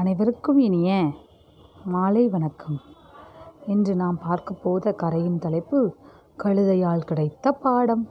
அனைவருக்கும் 0.00 0.58
இனிய 0.58 1.10
மாலை 1.84 2.28
வணக்கம். 2.28 2.80
இன்று 3.66 3.94
நாம் 3.94 4.18
பார்க்க 4.18 4.54
போத 4.54 4.92
கரையின் 4.92 5.38
தலைப்பு 5.38 5.96
கழுதையால் 6.42 7.04
கிடைத்த 7.04 7.52
பாடம். 7.52 8.08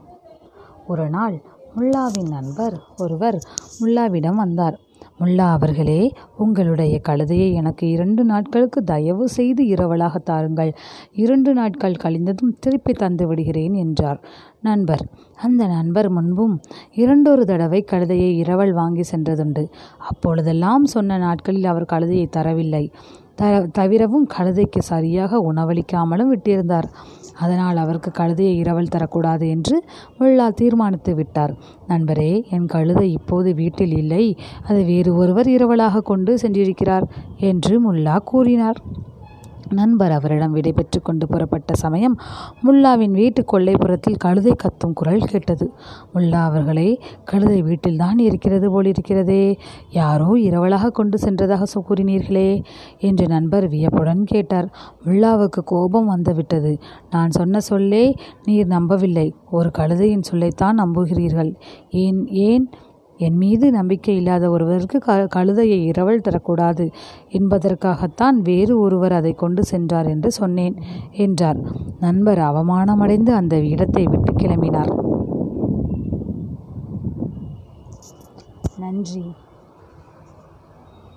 ஒரு 0.88 1.10
நாள் 1.10 1.42
முல்லாவின் 1.76 2.30
நண்பர் 2.30 2.82
ஒருவர் 2.98 3.38
முல்லாவிடம் 3.82 4.36
வந்தார். 4.36 4.80
முல்லா 5.20 5.50
அவர்களே 5.52 6.14
உங்களுடைய 6.38 7.02
கழுதையை 7.10 7.54
எனக்கு 7.54 7.90
இரண்டு 7.90 8.24
நாட்களுக்கு 8.24 8.84
தயவு 8.84 9.28
செய்து 9.28 9.64
இரவலாக 9.64 10.16
தாருங்கள். 10.16 10.74
இரண்டு 11.14 11.54
நாட்கள் 11.54 12.02
கழிந்ததும் 12.04 12.58
திருப்பி 12.60 12.94
தந்து 12.94 13.28
விடுகிறேன் 13.28 13.74
என்றார். 13.74 14.20
நண்பர் 14.62 15.06
அந்த 15.36 15.68
நண்பர் 15.68 16.10
முன்பும் 16.10 16.62
இரண்டொரு 16.94 17.46
தடவை 17.46 17.86
கழுதையை 17.92 18.32
இரவல் 18.36 18.74
வாங்கி 18.74 19.04
சென்றதுண்டு. 19.12 19.70
அப்பொழுதெல்லாம் 19.98 20.86
சொன்ன 20.86 21.18
நாட்களில் 21.18 21.66
அவர் 21.66 21.92
கழுதையை 21.92 22.28
தரவில்லை. 22.38 22.92
த 23.36 23.68
தவிரவும் 23.72 24.28
கழுதைக்கு 24.38 24.80
சரியாக 24.80 25.40
உணவளிக்காமலும் 25.54 26.32
விட்டிருந்தார். 26.34 26.88
அதனால் 27.40 27.78
அவருக்கு 27.78 28.12
கழுதையை 28.18 28.54
இரவல் 28.56 28.94
தரக்கூடாது 28.96 29.46
என்று 29.50 29.78
முல்லா 30.20 30.48
தீர்மானித்து 30.54 31.16
விட்டார். 31.16 31.54
நண்பரே 31.88 32.32
என் 32.50 32.66
கழுதை 32.66 33.12
இப்போது 33.12 33.54
வீட்டில் 33.54 33.96
இல்லை. 33.98 34.38
அதை 34.68 34.84
வேறு 34.84 35.16
ஒருவர் 35.16 35.48
இரவலாக 35.48 36.02
கொண்டு 36.02 36.34
சென்றிருக்கிறார் 36.42 37.08
என்று 37.52 37.76
முல்லா 37.86 38.18
கூறினார். 38.24 38.80
நண்பர் 39.70 40.12
அவரிடம் 40.12 40.56
விடைபெற்று 40.56 41.02
கொண்டு 41.04 41.28
புறப்பட்ட 41.28 41.74
சமயம் 41.74 42.20
முல்லாவின் 42.64 43.12
வீட்டு 43.12 43.46
கொல்லைப்புறத்தில் 43.52 44.18
கழுதை 44.18 44.56
கத்தும் 44.56 44.94
குரல் 44.94 45.20
கேட்டது. 45.20 45.74
முல்லா 46.14 46.44
அவர்களே 46.44 47.00
கழுதை 47.24 47.62
வீட்டில்தான் 47.62 48.20
இருக்கிறது 48.20 48.82
போலிருக்கிறதே 48.82 49.58
யாரோ 49.90 50.26
இரவலாக 50.26 50.92
கொண்டு 50.92 51.18
சென்றதாக 51.18 51.64
கூறினீர்களே 51.90 52.64
என்று 52.98 53.28
நண்பர் 53.28 53.68
வியப்புடன் 53.68 54.24
கேட்டார். 54.24 54.74
முல்லாவுக்கு 55.06 55.64
கோபம் 55.66 56.06
வந்துவிட்டது. 56.06 56.78
நான் 57.10 57.30
சொன்ன 57.30 57.60
சொல்லே 57.60 58.16
நீர் 58.44 58.68
நம்பவில்லை. 58.68 59.36
ஒரு 59.52 59.72
கழுதையின் 59.78 60.24
சொல்லைத்தான் 60.32 60.78
நம்புகிறீர்கள். 60.78 61.56
ஏன் 61.90 62.28
ஏன்? 62.28 62.70
என் 63.18 63.38
மீது 63.38 63.72
நம்பிக்கை 63.72 64.16
இல்லாத 64.16 64.50
ஒருவருக்கு 64.50 65.00
க 65.00 65.28
கழுதையை 65.36 65.80
இரவல் 65.84 66.22
தரக்கூடாது 66.22 66.86
என்பதற்காகத்தான் 67.30 68.38
வேறு 68.44 68.80
ஒருவர் 68.80 69.12
அதை 69.12 69.34
கொண்டு 69.34 69.64
சென்றார் 69.64 70.08
என்று 70.08 70.32
சொன்னேன் 70.32 70.76
என்றார். 71.12 71.60
நண்பர் 72.00 72.38
அவமானமடைந்து 72.40 73.30
அந்த 73.30 73.58
இடத்தை 73.60 74.04
விட்டு 74.04 74.34
கிளம்பினார். 74.34 74.94
நன்றி. 78.80 79.26